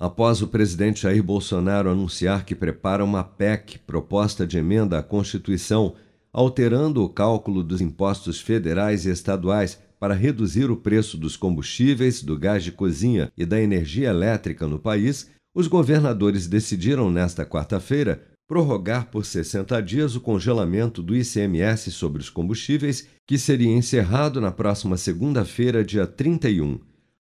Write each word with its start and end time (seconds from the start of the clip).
Após 0.00 0.40
o 0.40 0.48
presidente 0.48 1.02
Jair 1.02 1.22
Bolsonaro 1.22 1.90
anunciar 1.90 2.46
que 2.46 2.54
prepara 2.54 3.04
uma 3.04 3.22
PEC, 3.22 3.78
proposta 3.80 4.46
de 4.46 4.56
emenda 4.56 4.98
à 4.98 5.02
Constituição, 5.02 5.94
alterando 6.32 7.04
o 7.04 7.08
cálculo 7.10 7.62
dos 7.62 7.82
impostos 7.82 8.40
federais 8.40 9.04
e 9.04 9.10
estaduais 9.10 9.78
para 9.98 10.14
reduzir 10.14 10.70
o 10.70 10.76
preço 10.76 11.18
dos 11.18 11.36
combustíveis, 11.36 12.22
do 12.22 12.38
gás 12.38 12.64
de 12.64 12.72
cozinha 12.72 13.30
e 13.36 13.44
da 13.44 13.60
energia 13.60 14.08
elétrica 14.08 14.66
no 14.66 14.78
país, 14.78 15.28
os 15.54 15.66
governadores 15.66 16.46
decidiram 16.46 17.10
nesta 17.10 17.44
quarta-feira 17.44 18.22
prorrogar 18.48 19.10
por 19.10 19.26
60 19.26 19.82
dias 19.82 20.16
o 20.16 20.20
congelamento 20.20 21.02
do 21.02 21.14
ICMS 21.14 21.92
sobre 21.92 22.22
os 22.22 22.30
combustíveis, 22.30 23.06
que 23.28 23.36
seria 23.36 23.70
encerrado 23.70 24.40
na 24.40 24.50
próxima 24.50 24.96
segunda-feira, 24.96 25.84
dia 25.84 26.06
31. 26.06 26.80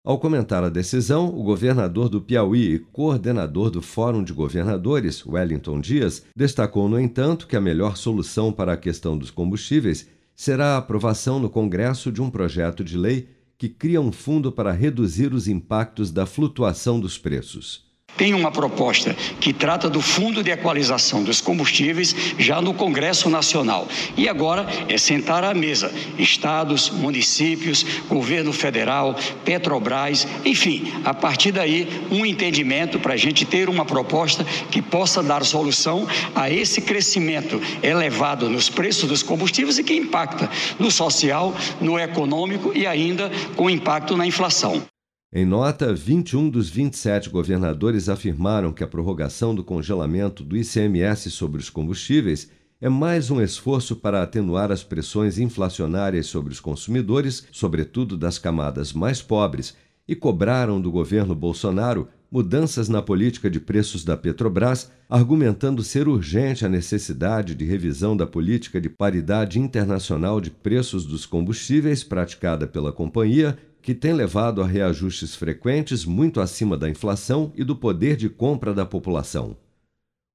Ao 0.09 0.17
comentar 0.17 0.63
a 0.63 0.69
decisão, 0.69 1.27
o 1.27 1.43
governador 1.43 2.09
do 2.09 2.19
Piauí 2.19 2.73
e 2.73 2.79
coordenador 2.79 3.69
do 3.69 3.79
Fórum 3.79 4.23
de 4.23 4.33
Governadores, 4.33 5.23
Wellington 5.23 5.79
Dias, 5.79 6.25
destacou, 6.35 6.89
no 6.89 6.99
entanto, 6.99 7.45
que 7.45 7.55
a 7.55 7.61
melhor 7.61 7.95
solução 7.95 8.51
para 8.51 8.73
a 8.73 8.75
questão 8.75 9.15
dos 9.15 9.29
combustíveis 9.29 10.09
será 10.35 10.73
a 10.73 10.77
aprovação 10.77 11.39
no 11.39 11.47
Congresso 11.47 12.11
de 12.11 12.23
um 12.23 12.31
projeto 12.31 12.83
de 12.83 12.97
lei 12.97 13.29
que 13.55 13.69
cria 13.69 14.01
um 14.01 14.11
fundo 14.11 14.51
para 14.51 14.71
reduzir 14.71 15.31
os 15.31 15.47
impactos 15.47 16.09
da 16.09 16.25
flutuação 16.25 16.99
dos 16.99 17.19
preços. 17.19 17.88
Tem 18.17 18.33
uma 18.33 18.51
proposta 18.51 19.15
que 19.39 19.53
trata 19.53 19.89
do 19.89 20.01
Fundo 20.01 20.43
de 20.43 20.51
Equalização 20.51 21.23
dos 21.23 21.39
Combustíveis 21.39 22.13
já 22.37 22.61
no 22.61 22.73
Congresso 22.73 23.29
Nacional. 23.29 23.87
E 24.17 24.27
agora 24.27 24.67
é 24.89 24.97
sentar 24.97 25.43
à 25.43 25.53
mesa 25.53 25.89
estados, 26.17 26.89
municípios, 26.89 27.85
governo 28.09 28.51
federal, 28.51 29.15
Petrobras, 29.45 30.27
enfim, 30.43 30.91
a 31.05 31.13
partir 31.13 31.53
daí 31.53 31.87
um 32.11 32.25
entendimento 32.25 32.99
para 32.99 33.13
a 33.13 33.17
gente 33.17 33.45
ter 33.45 33.69
uma 33.69 33.85
proposta 33.85 34.45
que 34.69 34.81
possa 34.81 35.23
dar 35.23 35.45
solução 35.45 36.05
a 36.35 36.49
esse 36.49 36.81
crescimento 36.81 37.61
elevado 37.81 38.49
nos 38.49 38.69
preços 38.69 39.07
dos 39.07 39.23
combustíveis 39.23 39.77
e 39.77 39.83
que 39.83 39.95
impacta 39.95 40.49
no 40.77 40.91
social, 40.91 41.55
no 41.79 41.97
econômico 41.97 42.73
e 42.75 42.85
ainda 42.85 43.31
com 43.55 43.69
impacto 43.69 44.17
na 44.17 44.27
inflação. 44.27 44.88
Em 45.31 45.45
nota, 45.45 45.93
21 45.93 46.49
dos 46.49 46.71
27 46.71 47.29
governadores 47.29 48.09
afirmaram 48.09 48.73
que 48.73 48.83
a 48.83 48.87
prorrogação 48.87 49.53
do 49.53 49.63
congelamento 49.63 50.43
do 50.43 50.57
ICMS 50.57 51.29
sobre 51.29 51.61
os 51.61 51.69
combustíveis 51.69 52.49
é 52.81 52.89
mais 52.89 53.29
um 53.29 53.39
esforço 53.39 53.95
para 53.95 54.23
atenuar 54.23 54.71
as 54.71 54.83
pressões 54.83 55.37
inflacionárias 55.37 56.25
sobre 56.25 56.51
os 56.51 56.59
consumidores, 56.59 57.45
sobretudo 57.51 58.17
das 58.17 58.39
camadas 58.39 58.91
mais 58.91 59.21
pobres, 59.21 59.75
e 60.07 60.15
cobraram 60.15 60.81
do 60.81 60.91
governo 60.91 61.35
Bolsonaro 61.35 62.07
mudanças 62.31 62.89
na 62.89 62.99
política 62.99 63.51
de 63.51 63.59
preços 63.59 64.03
da 64.03 64.17
Petrobras, 64.17 64.91
argumentando 65.07 65.83
ser 65.83 66.07
urgente 66.07 66.65
a 66.65 66.69
necessidade 66.69 67.53
de 67.53 67.65
revisão 67.65 68.17
da 68.17 68.25
política 68.25 68.81
de 68.81 68.89
paridade 68.89 69.59
internacional 69.59 70.41
de 70.41 70.49
preços 70.49 71.05
dos 71.05 71.27
combustíveis 71.27 72.03
praticada 72.03 72.65
pela 72.65 72.91
companhia 72.91 73.55
que 73.81 73.93
tem 73.95 74.13
levado 74.13 74.61
a 74.61 74.67
reajustes 74.67 75.35
frequentes 75.35 76.05
muito 76.05 76.41
acima 76.41 76.77
da 76.77 76.89
inflação 76.89 77.51
e 77.55 77.63
do 77.63 77.75
poder 77.75 78.15
de 78.15 78.29
compra 78.29 78.73
da 78.73 78.85
população. 78.85 79.57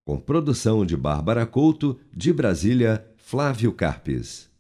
Com 0.07 0.19
produção 0.19 0.85
de 0.85 0.97
Bárbara 0.97 1.47
Couto, 1.47 1.99
de 2.13 2.33
Brasília, 2.33 3.07
Flávio 3.17 3.73
Carpes. 3.73 4.54